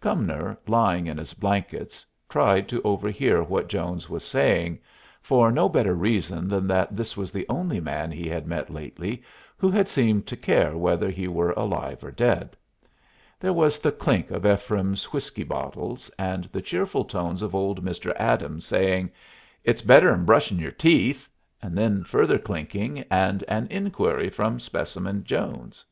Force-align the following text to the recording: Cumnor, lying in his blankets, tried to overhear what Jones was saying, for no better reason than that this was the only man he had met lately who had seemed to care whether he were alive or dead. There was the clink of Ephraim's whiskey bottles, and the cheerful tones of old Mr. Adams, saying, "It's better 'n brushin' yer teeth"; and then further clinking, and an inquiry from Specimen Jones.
Cumnor, 0.00 0.56
lying 0.68 1.08
in 1.08 1.18
his 1.18 1.34
blankets, 1.34 2.06
tried 2.28 2.68
to 2.68 2.80
overhear 2.82 3.42
what 3.42 3.68
Jones 3.68 4.08
was 4.08 4.22
saying, 4.22 4.78
for 5.20 5.50
no 5.50 5.68
better 5.68 5.94
reason 5.96 6.46
than 6.46 6.68
that 6.68 6.96
this 6.96 7.16
was 7.16 7.32
the 7.32 7.44
only 7.48 7.80
man 7.80 8.12
he 8.12 8.28
had 8.28 8.46
met 8.46 8.70
lately 8.72 9.20
who 9.56 9.68
had 9.68 9.88
seemed 9.88 10.28
to 10.28 10.36
care 10.36 10.76
whether 10.76 11.10
he 11.10 11.26
were 11.26 11.50
alive 11.56 12.04
or 12.04 12.12
dead. 12.12 12.56
There 13.40 13.52
was 13.52 13.80
the 13.80 13.90
clink 13.90 14.30
of 14.30 14.46
Ephraim's 14.46 15.06
whiskey 15.12 15.42
bottles, 15.42 16.08
and 16.20 16.44
the 16.52 16.62
cheerful 16.62 17.04
tones 17.04 17.42
of 17.42 17.52
old 17.52 17.84
Mr. 17.84 18.14
Adams, 18.14 18.64
saying, 18.66 19.10
"It's 19.64 19.82
better 19.82 20.12
'n 20.12 20.24
brushin' 20.24 20.60
yer 20.60 20.70
teeth"; 20.70 21.28
and 21.60 21.76
then 21.76 22.04
further 22.04 22.38
clinking, 22.38 23.02
and 23.10 23.42
an 23.48 23.66
inquiry 23.72 24.28
from 24.30 24.60
Specimen 24.60 25.24
Jones. 25.24 25.84